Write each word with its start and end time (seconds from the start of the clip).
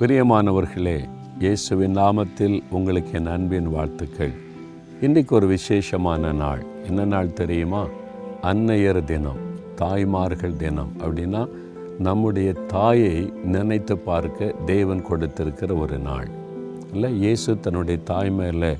பிரியமானவர்களே 0.00 1.08
இயேசுவின் 1.38 1.96
நாமத்தில் 1.96 2.62
உங்களுக்கு 2.70 3.12
என் 3.12 3.26
அன்பின் 3.26 3.68
வாழ்த்துக்கள். 3.68 4.32
இன்றைக்கு 5.00 5.34
ஒரு 5.34 5.46
விசேஷமான 5.46 6.32
நாள். 6.32 6.64
என்ன 6.86 7.04
நாள் 7.04 7.32
தெரியுமா? 7.32 7.86
அன்னையர் 8.42 9.04
தினம் 9.04 9.38
தாய்மார்கள் 9.74 10.56
தினம். 10.56 10.92
அப்படின்னா 10.98 11.48
நம்முடைய 11.98 12.52
தாயை 12.52 13.32
நினைத்து 13.44 13.98
பார்க்க 13.98 14.54
தேவன் 14.66 15.02
கொடுத்திருக்கிற 15.02 15.74
ஒரு 15.74 15.98
நாள். 15.98 16.28
இல்லை 16.92 17.16
இயேசு 17.16 17.60
தன்னுடைய 17.60 18.00
தாய் 18.04 18.30
மேலே 18.30 18.76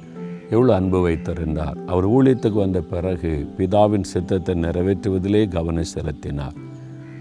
எவ்வளோ 0.51 0.75
அன்பு 0.75 1.01
வைத்திருந்தார். 1.01 1.77
அவர் 1.87 2.09
ஊழியத்துக்கு 2.09 2.53
வந்த 2.53 2.81
பிறகு 2.81 3.49
பிதாவின் 3.59 4.11
சித்தத்தை 4.15 4.55
நிறைவேற்றுவதிலே 4.55 5.49
கவனம் 5.49 5.85
செலுத்தினார். 5.85 6.53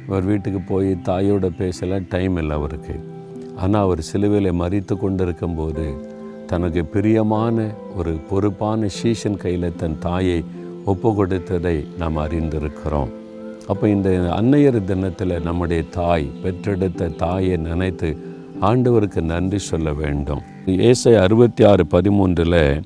அவர் 0.07 0.23
வீட்டுக்கு 0.23 0.59
போய் 0.59 0.97
தாயோட 1.05 1.49
பேசலாம் 1.57 2.07
டைம் 2.09 2.37
இல்லை 2.37 2.55
அவருக்கு. 2.55 3.12
ஆனால் 3.61 3.81
அவர் 3.81 4.01
சிலுவையில் 4.01 4.59
மறித்து 4.61 4.95
கொண்டிருக்கும்போது 4.97 5.85
தனக்கு 6.47 6.85
பிரியமான 6.85 7.65
ஒரு 7.95 8.13
பொறுப்பான 8.29 8.87
சீஷன் 8.99 9.37
கையில் 9.37 9.77
தன் 9.77 9.97
தாயை 9.99 10.43
ஒப்பு 10.85 11.15
கொடுத்ததை 11.15 11.85
நாம் 11.97 12.17
அறிந்திருக்கிறோம். 12.17 13.11
அப்போ 13.67 13.89
இந்த 13.89 14.09
அன்னையர் 14.37 14.79
தினத்தில் 14.85 15.35
நம்முடைய 15.41 15.83
தாய் 15.89 16.25
பெற்றெடுத்த 16.43 17.07
தாயை 17.07 17.57
நினைத்து 17.57 18.09
ஆண்டவருக்கு 18.61 19.21
நன்றி 19.21 19.57
சொல்ல 19.57 19.93
வேண்டும். 19.93 20.41
ஏசை 20.89 21.13
அறுபத்தி 21.15 21.63
ஆறு 21.63 21.83
பதிமூன்றில் 21.91 22.81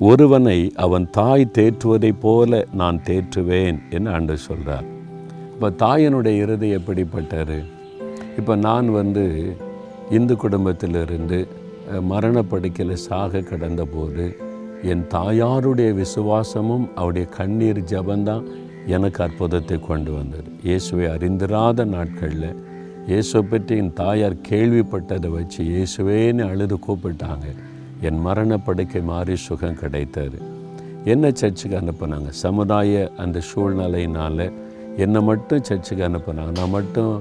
ஒருவனை 0.00 0.58
அவன் 0.74 1.10
தாய் 1.10 1.52
தேற்றுவதைப் 1.58 2.20
போல 2.20 2.60
நான் 2.72 2.98
தேற்றுவேன் 3.06 3.78
என்று 3.90 4.10
ஆண்டு 4.10 4.36
சொல்கிறார் 4.36 4.86
இப்போ 5.52 5.68
தாயனுடைய 5.84 6.42
இறுதி 6.42 6.68
எப்படிப்பட்டார் 6.70 7.58
இப்போ 8.36 8.56
நான் 8.56 8.88
வந்து 8.90 9.24
இந்து 10.16 10.34
குடும்பத்திலிருந்து 10.42 11.38
மரணப்படுக்கையில் 12.10 13.02
சாக 13.06 13.42
கடந்தபோது 13.50 14.24
என் 14.92 15.04
தாயாருடைய 15.14 15.90
விசுவாசமும் 16.00 16.86
அவருடைய 16.98 17.26
கண்ணீர் 17.38 17.80
ஜபந்தான் 17.92 18.46
எனக்கு 18.94 19.20
அற்புதத்தை 19.24 19.76
கொண்டு 19.88 20.10
வந்தது. 20.18 20.48
இயேசுவை 20.68 21.06
அறிந்திராத 21.14 21.84
நாட்களில் 21.94 22.50
இயேசுவை 23.10 23.44
பற்றி 23.50 23.74
என் 23.82 23.92
தாயார் 24.02 24.36
கேள்விப்பட்டதை 24.50 25.28
வச்சு 25.38 25.60
இயேசுவேன்னு 25.72 26.44
அழுது 26.50 26.76
கூப்பிட்டாங்க. 26.86 27.46
என் 28.08 28.20
மரணப்படுக்கை 28.26 29.02
மாறி 29.12 29.36
சுகம் 29.46 29.80
கிடைத்தது. 29.82 30.38
என்ன 31.12 31.30
சர்ச்சுக்கு 31.40 31.76
அனுப்புனாங்க? 31.80 32.30
சமுதாய 32.44 33.10
அந்த 33.24 33.38
சூழ்நிலையினால் 33.50 34.46
என்னை 35.04 35.20
மட்டும் 35.30 35.66
சர்ச்சுக்கு 35.68 36.04
அனுப்புனாங்க. 36.08 36.52
நான் 36.60 36.76
மட்டும் 36.78 37.12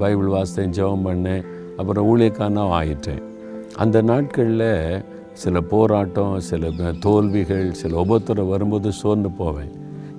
பைபிள் 0.00 0.30
வாசித்தேன் 0.36 0.74
ஜெபம் 0.78 1.06
பண்ணேன் 1.08 1.44
அப்புறம் 1.82 2.08
ஊழியக்காரனா 2.10 2.64
ஆயிட்டேன். 2.78 3.22
அந்த 3.82 3.98
நாட்களில் 4.10 4.68
சில 5.42 5.60
போராட்டம் 5.72 6.34
சில 6.48 6.70
தோல்விகள் 7.00 7.68
சில 7.82 7.92
உபத்திரம் 8.04 8.52
வரும்போது 8.54 8.88
சோர்ந்து 9.02 9.30
போவேன். 9.38 9.72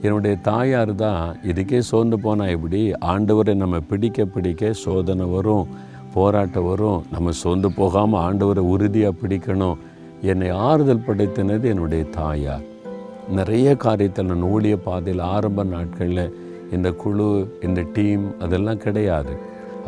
என்னுடைய 0.06 0.36
தாயார் 0.48 0.92
தான் 0.96 1.24
இதுக்கே 1.52 1.80
சோர்ந்து 1.90 2.18
போனால் 2.20 2.54
எப்படி? 2.56 2.82
ஆண்டவரை 3.12 3.54
நம்ம 3.56 3.80
பிடிக்க 3.92 4.26
பிடிக்க 4.36 4.72
சோதனை 4.84 5.26
வரும் 5.36 5.68
போராட்டம் 6.16 6.68
வரும். 6.72 7.00
நம்ம 7.12 7.32
சோர்ந்து 7.42 7.70
போகாமல் 7.80 8.24
ஆண்டவரை 8.26 8.64
உறுதியாக 8.74 9.20
பிடிக்கணும். 9.22 9.80
என்னை 10.32 10.50
ஆறுதல் 10.68 11.06
படுத்தினது 11.08 11.66
என்னுடைய 11.74 12.04
தாயார். 12.18 12.66
நிறைய 13.38 13.70
காரியத்தில் 13.84 14.30
நான் 14.32 14.50
ஊழிய 14.56 14.76
பாதையில் 14.86 15.24
ஆரம்ப 15.36 15.64
நாட்களில் 15.76 16.26
இந்த 16.76 16.90
குழு 17.04 17.30
இந்த 17.68 17.82
டீம் 17.96 18.26
அதெல்லாம் 18.40 18.84
கிடையாது. 18.86 19.34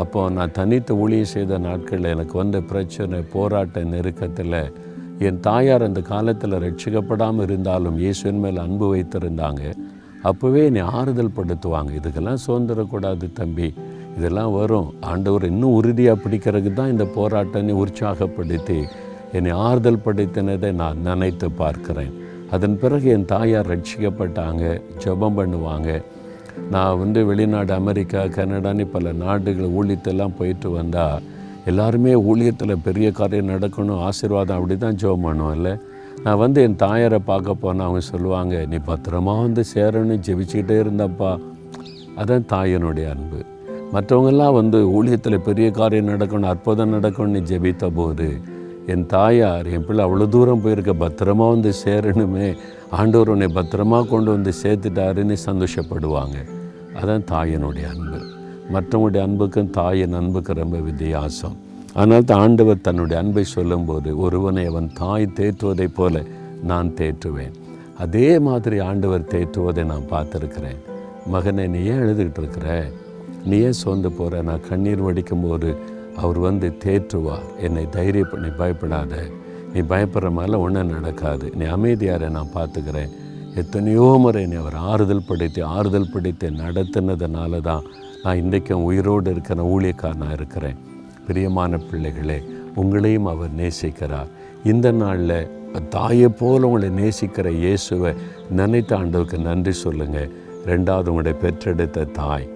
அப்போ 0.01 0.21
நான் 0.37 0.55
தனித்து 0.57 0.93
ஊழியம் 1.03 1.33
செய்த 1.33 1.57
நாட்களில் 1.57 2.11
எனக்கு 2.13 2.35
வந்த 2.37 2.57
பிரச்சனை 2.71 3.19
போராட்ட 3.33 3.83
நெருக்கத்தில் 3.93 4.59
என் 5.27 5.39
தாயார் 5.39 5.85
அந்த 5.87 6.01
காலத்தில் 6.13 6.61
ரட்சிக்கப்படாமல் 6.63 7.45
இருந்தாலும் 7.47 7.97
இயேசுவின் 8.03 8.41
மேல் 8.45 8.57
அன்பு 8.63 8.87
வைத்திருந்தாங்க. 8.93 9.63
அப்போவே 10.29 10.61
என்னை 10.69 10.83
ஆறுதல் 10.99 11.35
படுத்துவாங்க. 11.37 11.91
இதுக்கெல்லாம் 11.99 12.41
சுதந்திரக்கூடாது 12.45 13.27
தம்பி. 13.39 13.69
இதெல்லாம் 14.17 14.53
வரும். 14.59 14.89
ஆண்டவர் 15.11 15.45
இன்னும் 15.51 15.77
உறுதியாக 15.79 16.21
பிடிக்கிறதுக்கு 16.23 16.73
தான் 16.73 16.93
இந்த 16.93 17.05
போராட்டத்தை 17.17 17.75
உற்சாகப்படுத்தி 17.83 18.79
என்னை 19.37 19.53
ஆறுதல் 19.67 20.03
படுத்தினதை 20.05 20.71
நான் 20.81 21.01
நினைத்து 21.07 21.47
பார்க்கிறேன். 21.61 22.13
அதன் 22.55 22.77
பிறகு 22.81 23.07
என் 23.15 23.29
தாயார் 23.33 23.71
ரட்சிக்கப்பட்டாங்க 23.73 24.63
ஜெபம் 25.03 25.37
பண்ணுவாங்க. 25.39 25.89
நான் 26.71 26.97
வந்து 26.97 27.25
வெளிநாடு 27.25 27.73
அமெரிக்கா 27.73 28.23
கனடான்னு 28.23 28.85
பல 28.85 29.11
நாடுகள் 29.11 29.65
ஊழியத்தெல்லாம் 29.65 30.35
போயிட்டு 30.37 30.69
வந்தால் 30.69 31.21
எல்லாருமே 31.65 32.13
ஊழியத்தில் 32.13 32.83
பெரிய 32.83 33.11
காரியம் 33.11 33.49
நடக்கணும் 33.49 33.99
ஆசீர்வாதம் 33.99 34.55
அப்படி 34.55 34.77
தான் 34.77 34.95
ஜோம் 34.95 35.25
பண்ணுவோம் 35.25 35.55
இல்லை? 35.55 35.77
நான் 36.23 36.37
வந்து 36.37 36.61
என் 36.61 36.75
தாயாரை 36.75 37.19
பார்க்க 37.19 37.53
போனால் 37.53 37.87
அவங்க 37.87 37.99
சொல்லுவாங்க 37.99 38.65
நீ 38.65 38.75
பத்திரமா 38.75 39.41
வந்து 39.41 39.63
சேரணும் 39.73 40.23
ஜெபிச்சுக்கிட்டே 40.27 40.77
இருந்தப்பா. 40.79 41.39
அதான் 42.17 42.45
தாயனுடைய 42.53 43.09
அன்பு. 43.09 43.39
மற்றவங்கெல்லாம் 43.93 44.53
வந்து 44.53 45.03
ஊழியத்தில் 45.03 45.37
பெரிய 45.37 45.71
காரியம் 45.71 46.07
நடக்கணும் 46.07 46.51
அற்புதம் 46.53 46.93
நடக்கணும்னு 46.93 47.41
ஜெபித்த 47.49 47.89
போது 47.95 48.41
என் 48.87 49.05
தாயார் 49.05 49.67
என் 49.67 49.85
பிள்ளை 49.85 50.05
அவ்வளோ 50.05 50.29
தூரம் 50.29 50.61
போயிருக்க. 50.61 50.93
பத்திரமா 50.93 51.49
வந்து 51.49 51.71
சேரணுமே. 51.85 52.57
ஆண்டவர் 52.89 53.29
உன்னை 53.29 53.47
பத்திரமா 53.47 54.07
கொண்டு 54.07 54.31
வந்து 54.31 54.51
சேர்த்துட்டாருன்னு 54.63 55.37
சந்தோஷப்படுவாங்க. 55.45 56.37
அதான் 57.01 57.25
தாயனுடைய 57.31 57.85
அன்பு. 57.93 58.19
மற்றவங்களுடைய 58.73 59.21
அன்புக்கும் 59.21 59.69
தாயின் 59.69 60.13
அன்புக்கு 60.13 60.53
ரொம்ப 60.53 60.77
வித்தியாசம். 60.77 61.55
ஆனால் 61.93 62.23
தான் 62.23 62.39
ஆண்டவர் 62.39 62.81
தன்னுடைய 62.81 63.21
அன்பை 63.21 63.43
சொல்லும்போது 63.43 64.19
ஒருவனை 64.19 64.65
அவன் 64.65 64.89
தாய் 64.93 65.33
தேற்றுவதைப் 65.35 65.95
போல 65.95 66.23
நான் 66.63 66.93
தேற்றுவேன். 66.97 67.53
அதே 67.97 68.39
மாதிரி 68.39 68.79
ஆண்டவர் 68.79 69.21
தேற்றுவதை 69.21 69.83
நான் 69.85 70.09
பார்த்துருக்கிறேன். 70.09 70.79
மகனை 71.27 71.67
நீ 71.67 71.83
ஏன் 71.83 71.99
எழுதுகிட்டு 71.99 72.37
இருக்கிற? 72.37 72.87
நீ 73.45 73.57
ஏன் 73.59 73.71
சோர்ந்து 73.71 74.11
போகிற 74.11 74.41
நான் 74.41 74.67
கண்ணீர் 74.69 75.03
வடிக்கும்போது 75.03 75.75
அவர் 76.23 76.39
வந்து 76.39 76.67
தேற்றுவார். 76.85 77.47
என்னை 77.65 77.83
தைரியம் 77.89 78.31
பண்ணி 78.31 78.49
பயப்படாத. 78.61 79.15
நீ 79.73 79.81
பயப்படுற 79.91 80.29
மாதிரிலாம் 80.37 80.65
ஒன்றும் 80.65 80.93
நடக்காது. 80.95 81.45
நீ 81.59 81.65
அமைதியாரை 81.75 82.29
நான் 82.37 82.55
பார்த்துக்கிறேன் 82.57 83.13
எத்தனையோ 83.61 84.05
முறை 84.23 84.39
என்னை 84.45 84.57
அவர் 84.61 84.77
ஆறுதல் 84.91 85.27
படுத்தி 85.27 85.61
ஆறுதல் 85.75 86.11
படுத்தி 86.13 86.47
நடத்தினதுனால 86.63 87.61
தான் 87.61 87.85
நான் 88.23 88.39
இன்றைக்கும் 88.43 88.85
உயிரோடு 88.89 89.31
இருக்கிற 89.31 89.63
ஊழியக்காரனாக 89.73 90.37
இருக்கிறேன். 90.39 90.79
பிரியமான 91.27 91.77
பிள்ளைகளே 91.77 92.39
உங்களையும் 92.81 93.29
அவர் 93.33 93.53
நேசிக்கிறார். 93.61 94.31
இந்த 94.71 94.87
நாளில் 94.91 95.37
தாயை 95.89 96.29
போல 96.39 96.67
உங்களை 96.67 96.89
நேசிக்கிற 97.01 97.47
இயேசுவை 97.63 98.11
நினைத்த 98.59 98.91
ஆண்டவருக்கு 98.97 99.37
நன்றி 99.49 99.73
சொல்லுங்கள் 99.83 100.29
ரெண்டாவது 100.65 101.09
உங்களுடைய 101.11 101.35
பெற்றெடுத்த 101.43 102.05
தாய் 102.19 102.47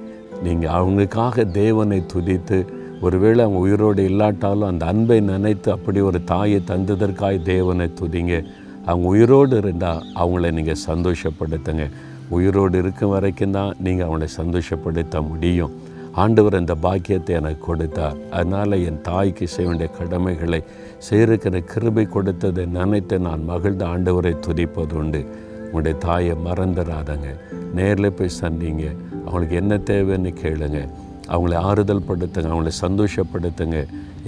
நீங்கள் 0.43 0.75
அவங்களுக்காக 0.79 1.45
தேவனை 1.51 1.99
துதித்து 2.13 2.59
ஒருவேளை 3.01 3.43
அவங்க 3.43 3.59
உயிரோடு 3.59 4.03
இல்லாட்டாலும் 4.03 4.69
அந்த 4.71 4.85
அன்பை 4.85 5.19
நினைத்து 5.19 5.71
அப்படி 5.71 5.99
ஒரு 5.99 6.23
தாயை 6.23 6.61
தந்ததற்காய் 6.67 7.41
தேவனை 7.41 7.89
துதிங்க. 7.99 8.45
அவங்க 8.85 9.07
உயிரோடு 9.07 9.57
இருந்தால் 9.57 10.03
அவங்கள 10.15 10.51
நீங்கள் 10.51 10.81
சந்தோஷப்படுத்துங்க. 10.87 11.89
உயிரோடு 12.29 12.77
இருக்கும் 12.77 13.09
வரைக்கும் 13.09 13.51
தான் 13.51 13.75
நீங்கள் 13.79 14.07
அவங்கள 14.07 14.27
சந்தோஷப்படுத்த 14.41 15.27
முடியும். 15.27 15.71
ஆண்டவர் 16.13 16.55
அந்த 16.55 16.75
பாக்கியத்தை 16.75 17.35
எனக்கு 17.35 17.65
கொடுத்தார். 17.65 18.17
அதனால் 18.29 18.71
என் 18.71 19.01
தாய்க்கு 19.01 19.47
செய்ய 19.47 19.67
வேண்டிய 19.69 19.89
கடமைகளை 19.99 20.63
செய்திருக்கிற 21.09 21.63
கிருபை 21.73 22.05
கொடுத்ததை 22.05 22.65
நினைத்து 22.65 23.19
நான் 23.19 23.43
மகிழ்ந்த 23.43 23.85
ஆண்டவரை 23.85 24.33
துதிப்பது 24.47 24.91
உண்டு. 24.91 25.25
உங்களுடைய 25.65 25.97
தாயை 25.97 26.35
மறந்துடாதங்க. 26.45 27.29
நேரில் 27.73 28.13
போய் 28.13 28.39
சந்திங்க. 28.41 28.85
அவங்களுக்கு 29.25 29.55
என்ன 29.55 29.75
தேவைன்னு 29.77 30.33
கேளுங்கள் 30.43 30.89
அவங்கள 31.33 31.55
ஆறுதல் 31.69 32.07
படுத்துங்க 32.09 32.49
அவங்கள 32.53 32.71
சந்தோஷப்படுத்துங்க 32.85 33.77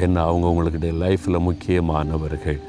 என்ன 0.05 0.17
அவங்க 0.21 0.45
அவங்களுடைய 0.49 0.93
லைஃப்பில் 1.03 1.45
முக்கியமானவர்கள். 1.47 2.59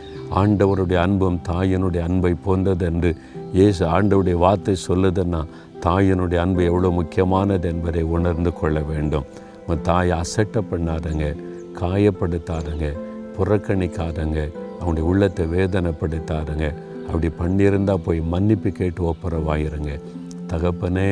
ஆண்டவருடைய 0.40 0.98
அன்பும் 1.06 1.38
தாயனுடைய 1.48 2.02
அன்பை 2.08 2.32
போன்றது 2.44 2.84
என்று 2.90 3.10
இயேசு 3.58 3.82
ஆண்டவுடைய 3.96 4.36
வார்த்தை 4.44 4.74
சொல்லுதுன்னா 4.88 5.40
தாயனுடைய 5.86 6.40
அன்பு 6.44 6.62
எவ்வளோ 6.70 6.90
முக்கியமானது 6.98 7.68
என்பதை 7.72 8.02
உணர்ந்து 8.16 8.52
கொள்ள 8.52 8.80
வேண்டும். 8.90 9.26
உங்கள் 9.60 9.84
தாயை 9.88 10.14
அசட்டை 10.22 10.62
பண்ணாதங்க 10.70 11.26
காயப்படுத்தாதங்க 11.80 12.86
புறக்கணிக்காதங்க 13.36 14.38
அவங்களுடைய 14.80 15.06
உள்ளத்தை 15.10 15.44
வேதனைப்படுத்தாதங்க. 15.56 16.66
அப்படி 17.06 17.28
பண்ணியிருந்தா 17.40 17.94
போய் 18.06 18.20
மன்னிப்பு 18.32 18.70
கேட்டு 18.70 19.02
ஒப்புரவாயிருங்க. 19.12 19.92
தகப்பனே 20.50 21.08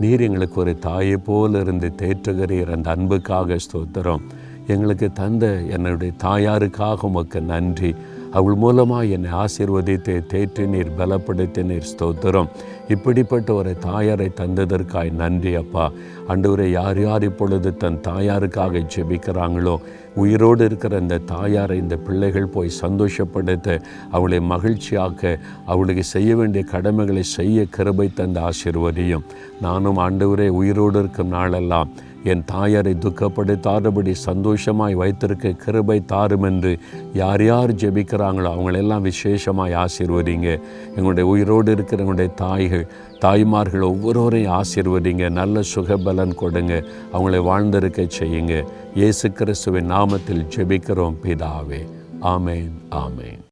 நீர் 0.00 0.20
எங்களுக்கு 0.20 0.60
ஒரு 0.60 0.78
தாயை 0.78 1.16
போல 1.16 1.60
இருந்து 1.60 1.92
தேற்றுகிறீர் 2.02 2.72
அந்த 2.72 2.90
அன்புக்காக 2.90 3.56
ஸ்தோத்திரம். 3.56 4.20
எங்களுக்கு 4.66 5.12
தந்த 5.12 5.62
என்னுடைய 5.70 6.12
தாயாருக்காக 6.22 7.00
உமக்கு 7.00 7.40
நன்றி. 7.40 7.94
அவள் 8.38 8.56
மூலமாக 8.64 9.12
என்னை 9.16 9.32
ஆசீர்வதித்து 9.42 10.14
தேற்றி 10.32 10.64
நீர் 10.74 10.96
பலப்படுத்தினீர் 10.98 11.90
ஸ்தோத்திரம். 11.90 12.48
இப்படிப்பட்ட 12.88 13.48
ஒரு 13.60 13.72
தாயாரை 13.88 14.28
தந்ததற்காய் 14.40 15.18
நன்றி 15.22 15.52
அப்பா. 15.62 15.84
அன்றுவரை 16.32 16.68
யார் 16.70 17.00
யார் 17.02 17.24
இப்பொழுது 17.24 17.70
தன் 17.82 18.00
தாயாருக்காக 18.08 18.82
ஜெபிக்கிறாங்களோ 18.94 19.76
உயிரோடு 20.22 20.64
இருக்கிற 20.64 20.98
இந்த 21.04 21.22
தாயாரை 21.32 21.76
இந்த 21.78 21.96
பிள்ளைகள் 22.06 22.52
போய் 22.56 22.78
சந்தோஷப்படுத்த 22.82 23.78
அவளை 24.16 24.38
மகிழ்ச்சியாக்க 24.52 25.38
அவளுக்கு 25.72 26.04
செய்ய 26.14 26.36
வேண்டிய 26.36 26.64
கடமைகளை 26.74 27.24
செய்ய 27.36 27.64
கிருபை 27.76 28.08
தந்த 28.14 28.40
ஆசீர்வதியும். 28.50 29.24
நானும் 29.66 30.00
ஆண்டவரே 30.06 30.48
உயிரோடு 30.60 30.98
இருக்கும் 30.98 31.34
நாளெல்லாம் 31.36 31.92
என் 32.24 32.44
தாயாரை 32.44 32.94
துக்கப்படுத்தாதபடி 32.94 34.10
சந்தோஷமாய் 34.10 34.94
வைத்திருக்க 34.94 35.50
கிருபை 35.50 36.04
தாரும் 36.04 36.42
என்று 36.42 36.78
யார் 37.12 37.44
யார் 37.44 37.74
ஜெபிக்கிறாங்களோ 37.74 38.50
அவங்களெல்லாம் 38.56 39.00
விசேஷமாய் 39.00 39.74
ஆசீர்வதிங்க. 39.74 40.60
எங்களுடைய 40.96 41.30
உயிரோடு 41.30 41.72
இருக்கிற 41.72 42.04
எங்களுடைய 42.04 42.34
தாய்கள் 42.34 42.86
தாய்மார்கள் 43.18 43.80
ஒவ்வொருவரையும் 43.80 44.52
ஆசீர்வதிங்க. 44.52 45.30
நல்ல 45.30 45.60
சுகபலன் 45.74 46.34
கொடுங்க. 46.34 46.84
அவங்களை 47.12 47.42
வாழ்ந்திருக்க 47.42 48.06
செய்யுங்க. 48.18 48.64
இயேசு 48.94 49.32
கிறிஸ்துவின் 49.32 49.92
நாமத்தில் 49.92 50.46
ஜெபிக்கிறோம். 50.56 51.14
பிதாவே. 51.22 51.86
ஆமேன். 52.22 52.70
ஆமேன். 52.90 53.42